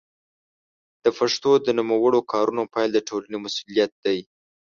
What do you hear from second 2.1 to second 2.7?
کارونو